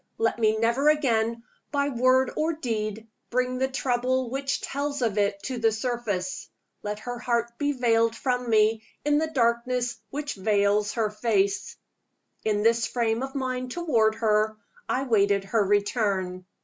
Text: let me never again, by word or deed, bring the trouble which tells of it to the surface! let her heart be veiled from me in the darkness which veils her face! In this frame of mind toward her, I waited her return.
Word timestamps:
let 0.17 0.39
me 0.39 0.57
never 0.57 0.89
again, 0.89 1.43
by 1.71 1.87
word 1.87 2.31
or 2.35 2.53
deed, 2.53 3.07
bring 3.29 3.59
the 3.59 3.67
trouble 3.67 4.31
which 4.31 4.59
tells 4.59 5.03
of 5.03 5.15
it 5.19 5.37
to 5.43 5.59
the 5.59 5.71
surface! 5.71 6.49
let 6.81 6.97
her 6.97 7.19
heart 7.19 7.55
be 7.59 7.71
veiled 7.73 8.15
from 8.15 8.49
me 8.49 8.81
in 9.05 9.19
the 9.19 9.27
darkness 9.29 9.99
which 10.09 10.33
veils 10.33 10.93
her 10.93 11.11
face! 11.11 11.77
In 12.43 12.63
this 12.63 12.87
frame 12.87 13.21
of 13.21 13.35
mind 13.35 13.69
toward 13.69 14.15
her, 14.15 14.57
I 14.89 15.03
waited 15.03 15.43
her 15.43 15.63
return. 15.63 16.47